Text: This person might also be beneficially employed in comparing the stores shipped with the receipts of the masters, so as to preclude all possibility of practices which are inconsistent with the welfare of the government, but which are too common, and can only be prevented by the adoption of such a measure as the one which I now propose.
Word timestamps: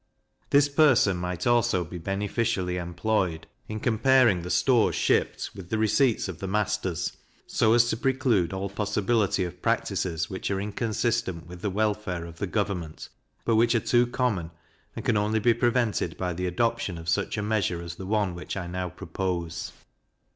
This 0.49 0.67
person 0.67 1.17
might 1.17 1.45
also 1.45 1.83
be 1.83 1.99
beneficially 1.99 2.77
employed 2.77 3.45
in 3.67 3.79
comparing 3.79 4.41
the 4.41 4.49
stores 4.49 4.95
shipped 4.95 5.51
with 5.53 5.69
the 5.69 5.77
receipts 5.77 6.27
of 6.27 6.39
the 6.39 6.47
masters, 6.47 7.15
so 7.45 7.73
as 7.73 7.87
to 7.91 7.97
preclude 7.97 8.51
all 8.51 8.67
possibility 8.67 9.43
of 9.43 9.61
practices 9.61 10.27
which 10.27 10.49
are 10.49 10.59
inconsistent 10.59 11.45
with 11.45 11.61
the 11.61 11.69
welfare 11.69 12.25
of 12.25 12.39
the 12.39 12.47
government, 12.47 13.09
but 13.45 13.57
which 13.57 13.75
are 13.75 13.79
too 13.79 14.07
common, 14.07 14.49
and 14.95 15.05
can 15.05 15.17
only 15.17 15.37
be 15.37 15.53
prevented 15.53 16.17
by 16.17 16.33
the 16.33 16.47
adoption 16.47 16.97
of 16.97 17.07
such 17.07 17.37
a 17.37 17.43
measure 17.43 17.79
as 17.79 17.93
the 17.93 18.07
one 18.07 18.33
which 18.33 18.57
I 18.57 18.65
now 18.65 18.89
propose. 18.89 19.71